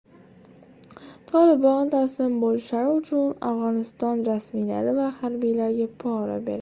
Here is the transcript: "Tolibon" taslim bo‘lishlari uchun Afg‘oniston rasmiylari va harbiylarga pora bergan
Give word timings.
"Tolibon" 1.31 1.91
taslim 1.95 2.39
bo‘lishlari 2.45 2.89
uchun 3.01 3.29
Afg‘oniston 3.51 4.25
rasmiylari 4.31 4.97
va 5.01 5.07
harbiylarga 5.21 5.91
pora 6.05 6.33
bergan 6.41 6.59